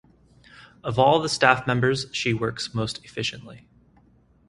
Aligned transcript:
Of 0.83 0.97
all 0.97 1.19
the 1.21 1.29
staff 1.29 1.67
members, 1.67 2.07
she 2.11 2.33
works 2.33 2.73
most 2.73 3.05
efficiently. 3.05 3.67